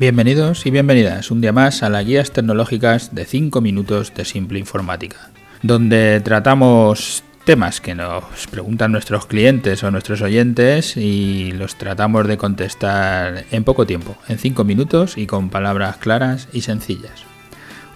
Bienvenidos 0.00 0.66
y 0.66 0.72
bienvenidas 0.72 1.30
un 1.30 1.40
día 1.40 1.52
más 1.52 1.84
a 1.84 1.88
las 1.88 2.04
guías 2.04 2.32
tecnológicas 2.32 3.14
de 3.14 3.24
5 3.24 3.60
minutos 3.60 4.12
de 4.12 4.24
Simple 4.24 4.58
Informática, 4.58 5.30
donde 5.62 6.20
tratamos 6.20 7.22
temas 7.44 7.80
que 7.80 7.94
nos 7.94 8.24
preguntan 8.50 8.90
nuestros 8.90 9.26
clientes 9.26 9.84
o 9.84 9.92
nuestros 9.92 10.20
oyentes 10.20 10.96
y 10.96 11.52
los 11.52 11.76
tratamos 11.76 12.26
de 12.26 12.36
contestar 12.36 13.44
en 13.52 13.62
poco 13.62 13.86
tiempo, 13.86 14.16
en 14.26 14.38
5 14.38 14.64
minutos 14.64 15.16
y 15.16 15.28
con 15.28 15.48
palabras 15.48 15.98
claras 15.98 16.48
y 16.52 16.62
sencillas. 16.62 17.22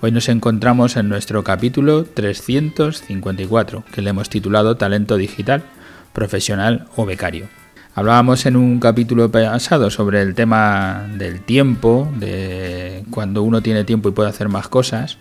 Hoy 0.00 0.12
nos 0.12 0.28
encontramos 0.28 0.96
en 0.96 1.08
nuestro 1.08 1.42
capítulo 1.42 2.04
354, 2.04 3.82
que 3.92 4.02
le 4.02 4.10
hemos 4.10 4.30
titulado 4.30 4.76
Talento 4.76 5.16
Digital, 5.16 5.64
Profesional 6.12 6.86
o 6.94 7.06
Becario. 7.06 7.48
Hablábamos 7.98 8.46
en 8.46 8.54
un 8.54 8.78
capítulo 8.78 9.28
pasado 9.28 9.90
sobre 9.90 10.22
el 10.22 10.36
tema 10.36 11.08
del 11.14 11.40
tiempo, 11.40 12.08
de 12.14 13.02
cuando 13.10 13.42
uno 13.42 13.60
tiene 13.60 13.82
tiempo 13.82 14.08
y 14.08 14.12
puede 14.12 14.28
hacer 14.28 14.48
más 14.48 14.68
cosas, 14.68 15.18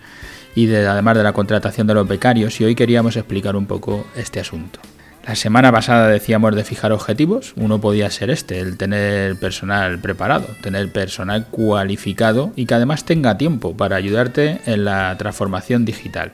y 0.54 0.68
de, 0.68 0.86
además 0.86 1.18
de 1.18 1.24
la 1.24 1.34
contratación 1.34 1.88
de 1.88 1.96
los 1.96 2.08
becarios, 2.08 2.62
y 2.62 2.66
hoy 2.66 2.76
queríamos 2.76 3.18
explicar 3.18 3.56
un 3.56 3.66
poco 3.66 4.06
este 4.16 4.40
asunto. 4.40 4.80
La 5.26 5.36
semana 5.36 5.72
pasada 5.72 6.08
decíamos 6.10 6.56
de 6.56 6.64
fijar 6.64 6.92
objetivos, 6.92 7.54
uno 7.56 7.82
podía 7.82 8.12
ser 8.12 8.30
este, 8.30 8.60
el 8.60 8.78
tener 8.78 9.40
personal 9.40 9.98
preparado, 9.98 10.46
tener 10.62 10.92
personal 10.92 11.48
cualificado 11.48 12.52
y 12.56 12.68
que 12.68 12.76
además 12.76 13.06
tenga 13.06 13.40
tiempo 13.40 13.76
para 13.76 13.96
ayudarte 13.96 14.62
en 14.68 14.86
la 14.86 15.18
transformación 15.18 15.84
digital. 15.84 16.32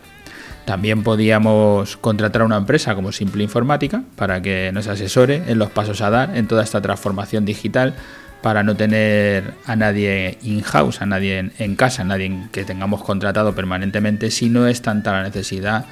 También 0.65 1.03
podíamos 1.03 1.97
contratar 1.97 2.41
a 2.41 2.45
una 2.45 2.57
empresa 2.57 2.95
como 2.95 3.11
Simple 3.11 3.43
Informática 3.43 4.03
para 4.15 4.41
que 4.41 4.71
nos 4.73 4.87
asesore 4.87 5.43
en 5.47 5.59
los 5.59 5.69
pasos 5.69 6.01
a 6.01 6.09
dar 6.09 6.37
en 6.37 6.47
toda 6.47 6.63
esta 6.63 6.81
transformación 6.81 7.43
digital 7.43 7.95
para 8.41 8.63
no 8.63 8.75
tener 8.75 9.53
a 9.65 9.75
nadie 9.75 10.37
in-house, 10.41 11.01
a 11.01 11.05
nadie 11.05 11.51
en, 11.57 11.75
casa, 11.75 12.01
a 12.01 12.05
nadie 12.05 12.47
que 12.51 12.65
tengamos 12.65 13.03
contratado 13.03 13.55
permanentemente 13.55 14.31
si 14.31 14.49
no 14.49 14.67
es 14.67 14.81
tanta 14.81 15.11
la 15.13 15.23
necesidad 15.23 15.85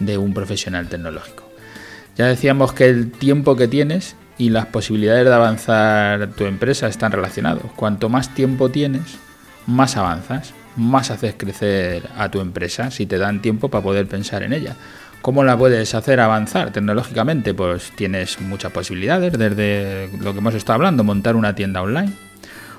de 0.00 0.18
un 0.18 0.34
profesional 0.34 0.88
tecnológico. 0.88 1.48
Ya 2.16 2.26
decíamos 2.26 2.72
que 2.72 2.86
el 2.88 3.10
tiempo 3.10 3.56
que 3.56 3.68
tienes 3.68 4.16
y 4.38 4.50
las 4.50 4.66
posibilidades 4.66 5.24
de 5.24 5.34
avanzar 5.34 6.30
tu 6.32 6.44
empresa 6.46 6.88
están 6.88 7.12
relacionados. 7.12 7.64
Cuanto 7.74 8.08
más 8.08 8.34
tiempo 8.34 8.70
tienes, 8.70 9.18
más 9.66 9.96
avanzas 9.96 10.54
más 10.76 11.10
haces 11.10 11.34
crecer 11.36 12.08
a 12.16 12.30
tu 12.30 12.40
empresa 12.40 12.90
si 12.90 13.06
te 13.06 13.18
dan 13.18 13.42
tiempo 13.42 13.68
para 13.68 13.82
poder 13.82 14.06
pensar 14.06 14.42
en 14.42 14.52
ella. 14.52 14.76
¿Cómo 15.22 15.42
la 15.42 15.56
puedes 15.56 15.94
hacer 15.94 16.20
avanzar 16.20 16.72
tecnológicamente? 16.72 17.52
Pues 17.52 17.90
tienes 17.96 18.40
muchas 18.40 18.70
posibilidades, 18.70 19.32
desde 19.36 20.08
lo 20.20 20.32
que 20.32 20.38
hemos 20.38 20.54
estado 20.54 20.74
hablando, 20.74 21.02
montar 21.02 21.34
una 21.34 21.54
tienda 21.54 21.82
online 21.82 22.12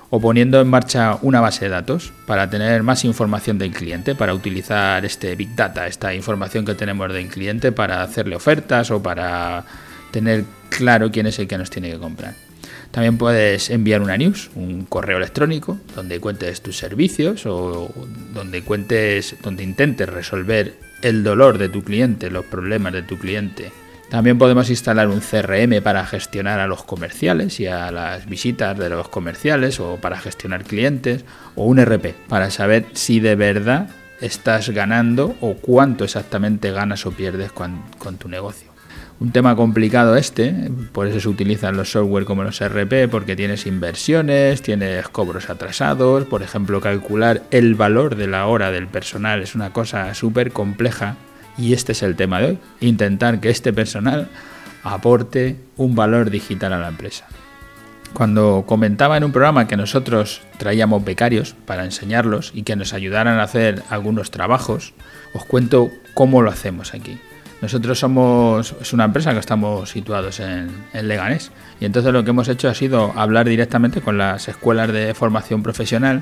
o 0.10 0.22
poniendo 0.22 0.62
en 0.62 0.70
marcha 0.70 1.18
una 1.22 1.42
base 1.42 1.66
de 1.66 1.72
datos 1.72 2.14
para 2.26 2.50
tener 2.50 2.82
más 2.84 3.04
información 3.04 3.58
del 3.58 3.72
cliente, 3.72 4.16
para 4.16 4.34
utilizar 4.34 5.04
este 5.04 5.36
Big 5.36 5.54
Data, 5.54 5.88
esta 5.88 6.14
información 6.14 6.64
que 6.64 6.76
tenemos 6.76 7.12
del 7.12 7.28
cliente 7.28 7.74
para 7.74 8.02
hacerle 8.02 8.38
ofertas 8.38 8.90
o 8.92 9.04
para 9.04 9.66
tener 10.12 10.46
claro 10.70 11.12
quién 11.12 11.28
es 11.28 11.38
el 11.40 11.48
que 11.50 11.58
nos 11.58 11.70
tiene 11.70 11.92
que 11.92 11.98
comprar. 11.98 12.47
También 12.92 13.18
puedes 13.18 13.70
enviar 13.70 14.02
una 14.02 14.18
news, 14.18 14.50
un 14.56 14.86
correo 14.86 15.18
electrónico, 15.18 15.80
donde 15.96 16.20
cuentes 16.20 16.62
tus 16.62 16.78
servicios 16.78 17.46
o 17.46 17.94
donde 18.34 18.64
cuentes, 18.64 19.36
donde 19.42 19.64
intentes 19.64 20.10
resolver 20.10 20.76
el 21.02 21.24
dolor 21.24 21.58
de 21.58 21.70
tu 21.70 21.84
cliente, 21.84 22.30
los 22.30 22.46
problemas 22.46 22.94
de 22.94 23.04
tu 23.04 23.18
cliente. 23.18 23.72
También 24.10 24.38
podemos 24.38 24.70
instalar 24.70 25.10
un 25.10 25.20
CRM 25.20 25.82
para 25.84 26.06
gestionar 26.06 26.62
a 26.62 26.68
los 26.68 26.84
comerciales 26.84 27.60
y 27.60 27.68
a 27.68 27.92
las 27.92 28.26
visitas 28.26 28.78
de 28.78 28.90
los 28.90 29.10
comerciales 29.10 29.82
o 29.82 29.98
para 29.98 30.18
gestionar 30.18 30.64
clientes 30.64 31.26
o 31.56 31.66
un 31.66 31.84
RP 31.84 32.16
para 32.30 32.50
saber 32.50 32.86
si 32.94 33.20
de 33.20 33.36
verdad 33.36 33.90
estás 34.22 34.70
ganando 34.70 35.36
o 35.42 35.56
cuánto 35.56 36.06
exactamente 36.06 36.72
ganas 36.72 37.06
o 37.06 37.12
pierdes 37.12 37.52
con, 37.52 37.84
con 37.98 38.18
tu 38.18 38.30
negocio 38.30 38.77
un 39.20 39.32
tema 39.32 39.56
complicado 39.56 40.16
este, 40.16 40.70
por 40.92 41.08
eso 41.08 41.20
se 41.20 41.30
utilizan 41.30 41.76
los 41.76 41.92
software 41.92 42.26
como 42.26 42.44
los 42.44 42.60
RP, 42.64 43.10
porque 43.10 43.36
tienes 43.36 43.66
inversiones, 43.66 44.62
tienes 44.62 45.08
cobros 45.10 45.50
atrasados, 45.50 46.26
por 46.26 46.44
ejemplo, 46.44 46.82
calcular 46.82 47.44
el 47.52 47.76
valor 47.76 48.16
de 48.16 48.28
la 48.28 48.46
hora 48.46 48.72
del 48.72 48.88
personal 48.88 49.42
es 49.42 49.56
una 49.56 49.74
cosa 49.74 50.14
súper 50.14 50.52
compleja 50.52 51.16
y 51.58 51.74
este 51.74 51.94
es 51.94 52.04
el 52.04 52.16
tema 52.16 52.40
de 52.40 52.46
hoy, 52.46 52.60
intentar 52.80 53.40
que 53.40 53.50
este 53.50 53.74
personal 53.74 54.30
aporte 54.84 55.58
un 55.76 55.96
valor 55.96 56.30
digital 56.30 56.74
a 56.74 56.80
la 56.80 56.90
empresa. 56.90 57.26
Cuando 58.14 58.64
comentaba 58.66 59.18
en 59.18 59.24
un 59.24 59.32
programa 59.32 59.68
que 59.68 59.78
nosotros 59.78 60.42
traíamos 60.58 61.04
becarios 61.04 61.56
para 61.66 61.84
enseñarlos 61.84 62.52
y 62.54 62.64
que 62.64 62.76
nos 62.76 62.94
ayudaran 62.94 63.40
a 63.40 63.44
hacer 63.44 63.84
algunos 63.90 64.32
trabajos, 64.32 64.94
os 65.34 65.44
cuento 65.46 65.90
cómo 66.14 66.42
lo 66.42 66.50
hacemos 66.50 66.94
aquí. 66.94 67.20
Nosotros 67.62 67.98
somos 67.98 68.76
es 68.80 68.94
una 68.94 69.06
empresa 69.06 69.34
que 69.34 69.40
estamos 69.40 69.90
situados 69.90 70.40
en, 70.40 70.70
Leganés 70.94 71.52
y 71.80 71.86
entonces 71.86 72.14
lo 72.14 72.24
que 72.24 72.30
hemos 72.30 72.48
hecho 72.50 72.70
ha 72.70 72.76
sido 72.76 73.14
hablar 73.16 73.48
directamente 73.48 74.02
con 74.02 74.18
las 74.18 74.48
escuelas 74.48 74.92
de 74.92 75.14
formación 75.16 75.64
profesional 75.64 76.22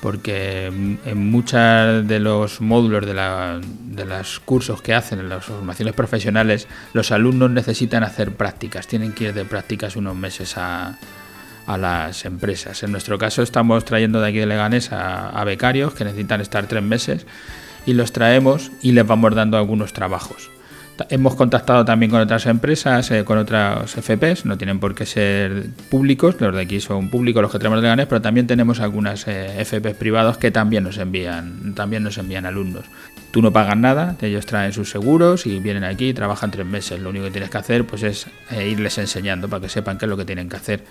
porque 0.00 0.66
en 0.66 1.30
muchos 1.30 2.08
de 2.08 2.18
los 2.18 2.60
módulos 2.60 3.06
de, 3.06 3.14
de 3.94 4.04
los 4.04 4.40
cursos 4.40 4.82
que 4.82 4.94
hacen 4.94 5.20
en 5.20 5.28
las 5.28 5.44
formaciones 5.44 5.94
profesionales 5.94 6.66
los 6.92 7.12
alumnos 7.12 7.50
necesitan 7.52 8.02
hacer 8.02 8.34
prácticas, 8.34 8.88
tienen 8.88 9.12
que 9.12 9.24
ir 9.24 9.34
de 9.34 9.44
prácticas 9.44 9.94
unos 9.94 10.16
meses 10.16 10.58
a, 10.58 10.98
a 11.66 11.78
las 11.78 12.24
empresas. 12.24 12.82
En 12.82 12.90
nuestro 12.90 13.18
caso 13.18 13.42
estamos 13.42 13.84
trayendo 13.84 14.20
de 14.20 14.28
aquí 14.28 14.38
de 14.38 14.46
Leganés 14.46 14.90
a 14.90 15.44
becarios 15.44 15.94
que 15.94 16.04
necesitan 16.04 16.40
estar 16.40 16.66
tres 16.66 16.82
meses 16.82 17.24
y 17.86 17.94
los 17.94 18.10
traemos 18.10 18.72
y 18.82 18.90
les 18.90 19.06
vamos 19.06 19.32
dando 19.36 19.56
algunos 19.56 19.92
trabajos. 19.92 20.50
Hemos 21.08 21.34
contactado 21.36 21.84
también 21.84 22.10
con 22.10 22.20
otras 22.20 22.46
empresas, 22.46 23.10
eh, 23.10 23.24
con 23.24 23.38
otras 23.38 23.96
FPs, 23.96 24.44
no 24.44 24.58
tienen 24.58 24.78
por 24.78 24.94
qué 24.94 25.06
ser 25.06 25.70
públicos, 25.90 26.36
los 26.38 26.54
de 26.54 26.60
aquí 26.60 26.80
son 26.80 27.08
públicos 27.08 27.42
los 27.42 27.50
que 27.50 27.58
tenemos 27.58 27.80
de 27.80 27.88
Ganes, 27.88 28.06
pero 28.06 28.20
también 28.20 28.46
tenemos 28.46 28.78
algunas 28.80 29.26
eh, 29.26 29.64
FPs 29.64 29.94
privados 29.94 30.36
que 30.36 30.50
también 30.50 30.84
nos 30.84 30.98
envían, 30.98 31.74
también 31.74 32.02
nos 32.02 32.18
envían 32.18 32.44
alumnos. 32.44 32.84
Tú 33.30 33.40
no 33.40 33.52
pagas 33.52 33.76
nada, 33.76 34.16
ellos 34.20 34.44
traen 34.44 34.74
sus 34.74 34.90
seguros 34.90 35.46
y 35.46 35.58
vienen 35.60 35.84
aquí 35.84 36.08
y 36.08 36.14
trabajan 36.14 36.50
tres 36.50 36.66
meses. 36.66 37.00
Lo 37.00 37.08
único 37.08 37.24
que 37.24 37.30
tienes 37.30 37.50
que 37.50 37.58
hacer 37.58 37.86
pues 37.86 38.02
es 38.02 38.26
eh, 38.50 38.68
irles 38.68 38.98
enseñando 38.98 39.48
para 39.48 39.62
que 39.62 39.68
sepan 39.70 39.96
qué 39.96 40.04
es 40.04 40.10
lo 40.10 40.18
que 40.18 40.26
tienen 40.26 40.50
que 40.50 40.56
hacer. 40.56 40.84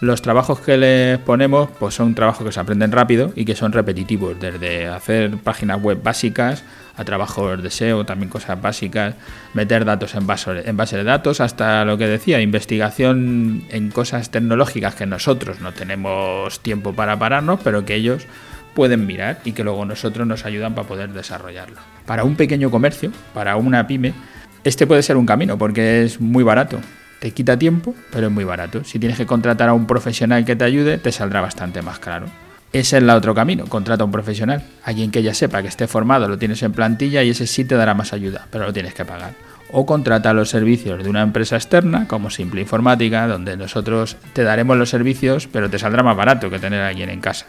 Los 0.00 0.22
trabajos 0.22 0.60
que 0.60 0.78
les 0.78 1.18
ponemos 1.18 1.68
pues 1.78 1.94
son 1.94 2.14
trabajos 2.14 2.46
que 2.46 2.52
se 2.52 2.60
aprenden 2.60 2.90
rápido 2.90 3.32
y 3.36 3.44
que 3.44 3.54
son 3.54 3.72
repetitivos, 3.72 4.40
desde 4.40 4.88
hacer 4.88 5.36
páginas 5.36 5.82
web 5.82 6.02
básicas 6.02 6.64
a 6.96 7.04
trabajos 7.04 7.62
de 7.62 7.70
SEO, 7.70 8.06
también 8.06 8.30
cosas 8.30 8.60
básicas, 8.60 9.14
meter 9.52 9.84
datos 9.84 10.14
en 10.14 10.26
base, 10.26 10.96
de 10.96 11.04
datos, 11.04 11.42
hasta 11.42 11.84
lo 11.84 11.98
que 11.98 12.06
decía, 12.06 12.40
investigación 12.40 13.64
en 13.68 13.90
cosas 13.90 14.30
tecnológicas 14.30 14.94
que 14.94 15.04
nosotros 15.04 15.60
no 15.60 15.72
tenemos 15.72 16.60
tiempo 16.60 16.94
para 16.94 17.18
pararnos, 17.18 17.60
pero 17.62 17.84
que 17.84 17.94
ellos 17.94 18.26
pueden 18.74 19.06
mirar 19.06 19.40
y 19.44 19.52
que 19.52 19.64
luego 19.64 19.84
nosotros 19.84 20.26
nos 20.26 20.46
ayudan 20.46 20.74
para 20.74 20.88
poder 20.88 21.10
desarrollarlo. 21.10 21.76
Para 22.06 22.24
un 22.24 22.36
pequeño 22.36 22.70
comercio, 22.70 23.12
para 23.34 23.56
una 23.56 23.86
pyme, 23.86 24.14
este 24.64 24.86
puede 24.86 25.02
ser 25.02 25.18
un 25.18 25.26
camino 25.26 25.58
porque 25.58 26.04
es 26.04 26.20
muy 26.20 26.42
barato. 26.42 26.80
Te 27.20 27.32
quita 27.32 27.58
tiempo, 27.58 27.94
pero 28.10 28.28
es 28.28 28.32
muy 28.32 28.44
barato. 28.44 28.82
Si 28.82 28.98
tienes 28.98 29.18
que 29.18 29.26
contratar 29.26 29.68
a 29.68 29.74
un 29.74 29.86
profesional 29.86 30.44
que 30.44 30.56
te 30.56 30.64
ayude, 30.64 30.96
te 30.98 31.12
saldrá 31.12 31.42
bastante 31.42 31.82
más 31.82 31.98
caro. 31.98 32.26
Ese 32.72 32.96
es 32.96 33.02
el 33.02 33.10
otro 33.10 33.34
camino, 33.34 33.66
contrata 33.66 34.04
a 34.04 34.06
un 34.06 34.12
profesional, 34.12 34.62
alguien 34.84 35.10
que 35.10 35.24
ya 35.24 35.34
sepa 35.34 35.60
que 35.60 35.66
esté 35.66 35.88
formado, 35.88 36.28
lo 36.28 36.38
tienes 36.38 36.62
en 36.62 36.72
plantilla 36.72 37.22
y 37.22 37.30
ese 37.30 37.48
sí 37.48 37.64
te 37.64 37.74
dará 37.74 37.94
más 37.94 38.12
ayuda, 38.12 38.46
pero 38.50 38.66
lo 38.66 38.72
tienes 38.72 38.94
que 38.94 39.04
pagar. 39.04 39.32
O 39.72 39.84
contrata 39.84 40.32
los 40.32 40.50
servicios 40.50 41.02
de 41.02 41.10
una 41.10 41.22
empresa 41.22 41.56
externa, 41.56 42.06
como 42.06 42.30
Simple 42.30 42.60
Informática, 42.60 43.26
donde 43.26 43.56
nosotros 43.56 44.16
te 44.32 44.44
daremos 44.44 44.76
los 44.76 44.88
servicios, 44.88 45.48
pero 45.48 45.68
te 45.68 45.80
saldrá 45.80 46.04
más 46.04 46.16
barato 46.16 46.48
que 46.48 46.60
tener 46.60 46.80
a 46.80 46.88
alguien 46.88 47.10
en 47.10 47.20
casa. 47.20 47.46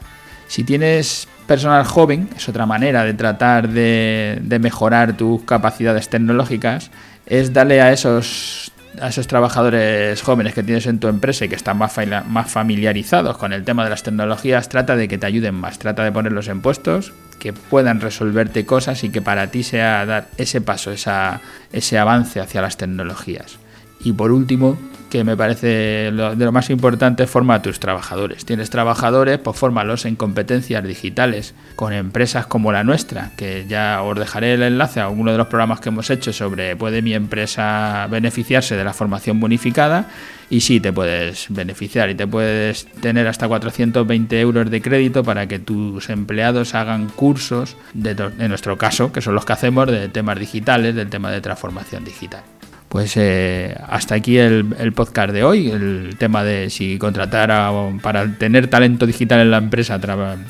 Si 0.47 0.63
tienes 0.63 1.27
personal 1.45 1.85
joven, 1.85 2.27
es 2.35 2.49
otra 2.49 2.65
manera 2.65 3.03
de 3.03 3.13
tratar 3.13 3.69
de, 3.69 4.39
de 4.41 4.59
mejorar 4.59 5.15
tus 5.15 5.43
capacidades 5.43 6.09
tecnológicas, 6.09 6.89
es 7.27 7.53
darle 7.53 7.79
a 7.79 7.93
esos 7.93 8.70
a 9.01 9.07
esos 9.07 9.27
trabajadores 9.27 10.21
jóvenes 10.21 10.53
que 10.53 10.63
tienes 10.63 10.85
en 10.85 10.99
tu 10.99 11.07
empresa 11.07 11.45
y 11.45 11.49
que 11.49 11.55
están 11.55 11.77
más, 11.77 11.95
más 12.27 12.51
familiarizados 12.51 13.37
con 13.37 13.51
el 13.51 13.63
tema 13.63 13.83
de 13.83 13.89
las 13.89 14.03
tecnologías, 14.03 14.69
trata 14.69 14.95
de 14.95 15.07
que 15.07 15.17
te 15.17 15.25
ayuden 15.25 15.55
más, 15.55 15.79
trata 15.79 16.03
de 16.03 16.11
ponerlos 16.11 16.47
en 16.47 16.61
puestos 16.61 17.13
que 17.39 17.51
puedan 17.53 17.99
resolverte 17.99 18.65
cosas 18.65 19.03
y 19.03 19.09
que 19.09 19.21
para 19.21 19.47
ti 19.47 19.63
sea 19.63 20.05
dar 20.05 20.27
ese 20.37 20.61
paso, 20.61 20.91
ese 20.91 21.97
avance 21.97 22.39
hacia 22.39 22.61
las 22.61 22.77
tecnologías. 22.77 23.57
Y 24.03 24.13
por 24.13 24.31
último, 24.31 24.77
que 25.11 25.23
me 25.25 25.35
parece 25.35 25.67
de 26.11 26.11
lo 26.45 26.51
más 26.53 26.69
importante, 26.69 27.27
forma 27.27 27.55
a 27.55 27.61
tus 27.61 27.79
trabajadores. 27.79 28.45
Tienes 28.45 28.69
trabajadores, 28.69 29.37
pues 29.39 29.57
fórmalos 29.57 30.05
en 30.05 30.15
competencias 30.15 30.83
digitales 30.83 31.53
con 31.75 31.91
empresas 31.91 32.47
como 32.47 32.71
la 32.71 32.85
nuestra, 32.85 33.31
que 33.35 33.65
ya 33.67 34.01
os 34.03 34.17
dejaré 34.17 34.53
el 34.53 34.63
enlace 34.63 35.01
a 35.01 35.09
uno 35.09 35.33
de 35.33 35.37
los 35.37 35.47
programas 35.47 35.81
que 35.81 35.89
hemos 35.89 36.09
hecho 36.09 36.31
sobre 36.31 36.77
puede 36.77 37.01
mi 37.01 37.13
empresa 37.13 38.07
beneficiarse 38.09 38.77
de 38.77 38.85
la 38.85 38.93
formación 38.93 39.41
bonificada 39.41 40.07
y 40.49 40.61
sí 40.61 40.79
te 40.79 40.93
puedes 40.93 41.47
beneficiar 41.49 42.09
y 42.09 42.15
te 42.15 42.25
puedes 42.25 42.85
tener 43.01 43.27
hasta 43.27 43.49
420 43.49 44.39
euros 44.39 44.71
de 44.71 44.81
crédito 44.81 45.25
para 45.25 45.45
que 45.45 45.59
tus 45.59 46.09
empleados 46.09 46.73
hagan 46.73 47.09
cursos, 47.09 47.75
de, 47.93 48.11
en 48.11 48.47
nuestro 48.47 48.77
caso, 48.77 49.11
que 49.11 49.19
son 49.19 49.35
los 49.35 49.43
que 49.43 49.53
hacemos 49.53 49.87
de 49.87 50.07
temas 50.07 50.39
digitales, 50.39 50.95
del 50.95 51.09
tema 51.09 51.31
de 51.31 51.41
transformación 51.41 52.05
digital. 52.05 52.43
Pues 52.91 53.15
eh, 53.15 53.73
hasta 53.87 54.15
aquí 54.15 54.37
el, 54.37 54.91
podcast 54.93 55.31
de 55.31 55.45
hoy, 55.45 55.71
el 55.71 56.17
tema 56.17 56.43
de 56.43 56.69
si 56.69 56.97
contratar 56.97 57.49
a, 57.49 57.71
para 58.01 58.29
tener 58.33 58.67
talento 58.67 59.05
digital 59.05 59.39
en 59.39 59.49
la 59.49 59.59
empresa, 59.59 59.97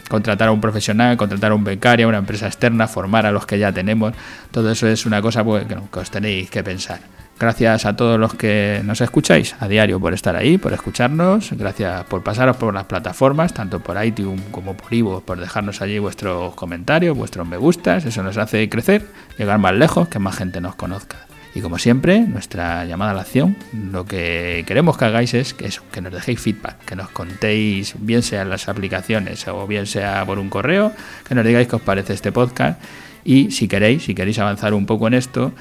contratar 0.09 0.47
a 0.47 0.51
un 0.51 0.59
profesional, 0.59 1.17
contratar 1.17 1.51
a 1.51 1.55
un 1.55 1.63
becario, 1.63 2.07
a 2.07 2.09
una 2.09 2.17
empresa 2.17 2.47
externa, 2.47 2.87
formar 2.87 3.27
a 3.27 3.31
los 3.31 3.45
que 3.45 3.59
ya 3.59 3.71
tenemos, 3.71 4.15
todo 4.49 4.71
eso 4.71 4.87
es 4.87 5.05
una 5.05 5.21
cosa 5.21 5.43
pues, 5.43 5.67
que 5.67 5.99
os 5.99 6.09
tenéis 6.09 6.49
que 6.49 6.63
pensar. 6.63 7.01
Gracias 7.39 7.85
a 7.85 7.95
todos 7.95 8.19
los 8.19 8.33
que 8.33 8.81
nos 8.85 9.01
escucháis 9.01 9.55
a 9.59 9.67
diario 9.67 9.99
por 9.99 10.15
estar 10.15 10.35
ahí, 10.35 10.57
por 10.57 10.73
escucharnos. 10.73 11.51
Gracias 11.51 12.05
por 12.05 12.23
pasaros 12.23 12.57
por 12.57 12.73
las 12.73 12.85
plataformas, 12.85 13.53
tanto 13.53 13.81
por 13.81 14.03
iTunes 14.03 14.41
como 14.49 14.75
por 14.75 14.91
Ivo, 14.91 15.21
por 15.21 15.39
dejarnos 15.39 15.83
allí 15.83 15.99
vuestros 15.99 16.55
comentarios, 16.55 17.15
vuestros 17.15 17.47
me 17.47 17.57
gustas. 17.57 18.03
Eso 18.05 18.23
nos 18.23 18.37
hace 18.37 18.67
crecer, 18.67 19.05
llegar 19.37 19.59
más 19.59 19.75
lejos, 19.75 20.07
que 20.07 20.17
más 20.17 20.35
gente 20.37 20.59
nos 20.59 20.73
conozca. 20.73 21.30
Y 21.53 21.61
como 21.61 21.77
siempre, 21.77 22.21
nuestra 22.21 22.85
llamada 22.85 23.11
a 23.11 23.13
la 23.13 23.21
acción, 23.21 23.57
lo 23.91 24.05
que 24.05 24.63
queremos 24.65 24.97
que 24.97 25.05
hagáis 25.05 25.33
es 25.33 25.53
que, 25.53 26.01
nos 26.01 26.13
dejéis 26.13 26.39
feedback, 26.39 26.85
que 26.85 26.95
nos 26.95 27.09
contéis, 27.09 27.95
bien 27.99 28.23
sea 28.23 28.45
las 28.45 28.69
aplicaciones 28.69 29.45
o 29.47 29.67
bien 29.67 29.85
sea 29.85 30.25
por 30.25 30.39
un 30.39 30.49
correo, 30.49 30.93
que 31.27 31.35
nos 31.35 31.45
digáis 31.45 31.67
qué 31.67 31.75
os 31.75 31.81
parece 31.81 32.13
este 32.13 32.31
podcast. 32.31 32.81
Y 33.25 33.51
si 33.51 33.67
queréis, 33.67 34.03
si 34.03 34.15
queréis 34.15 34.39
avanzar 34.39 34.73
un 34.73 34.85
poco 34.85 35.07
en 35.07 35.13
esto, 35.13 35.51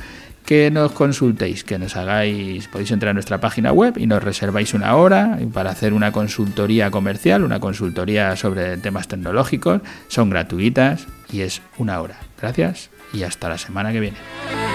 que 0.46 0.70
nos 0.70 0.92
consultéis, 0.92 1.64
que 1.64 1.78
nos 1.78 1.96
hagáis, 1.96 2.68
podéis 2.68 2.92
entrar 2.92 3.10
a 3.10 3.14
nuestra 3.14 3.38
página 3.38 3.72
web 3.72 3.98
y 3.98 4.06
nos 4.06 4.22
reserváis 4.22 4.74
una 4.74 4.96
hora 4.96 5.38
para 5.52 5.70
hacer 5.70 5.92
una 5.92 6.12
consultoría 6.12 6.90
comercial, 6.90 7.44
una 7.44 7.60
consultoría 7.60 8.36
sobre 8.36 8.76
temas 8.76 9.08
tecnológicos, 9.08 9.82
son 10.08 10.30
gratuitas 10.30 11.06
y 11.32 11.42
es 11.42 11.62
una 11.78 12.00
hora. 12.00 12.18
Gracias 12.40 12.90
y 13.12 13.24
hasta 13.24 13.48
la 13.48 13.58
semana 13.58 13.92
que 13.92 14.00
viene. 14.00 14.69